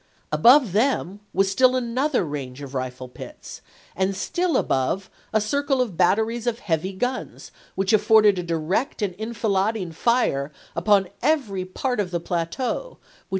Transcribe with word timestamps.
Above 0.31 0.71
them 0.71 1.19
was 1.31 1.51
still 1.51 1.75
another 1.75 2.25
range 2.25 2.63
of 2.63 2.73
rifle 2.73 3.07
pits, 3.07 3.61
and 3.95 4.15
still 4.15 4.57
above 4.57 5.11
a 5.31 5.39
circle 5.39 5.79
of 5.79 5.95
batteries 5.95 6.47
of 6.47 6.57
heavy 6.57 6.91
guns 6.91 7.51
which 7.75 7.93
afforded 7.93 8.39
a 8.39 8.41
direct 8.41 9.03
and 9.03 9.15
enfilad 9.19 9.73
Biair, 9.75 9.77
ing 9.77 9.91
fire 9.91 10.51
upon 10.75 11.09
every 11.21 11.65
part 11.65 11.99
of 11.99 12.09
the 12.09 12.19
plateau, 12.19 12.97
which 12.99 13.27
Dec. 13.27 13.29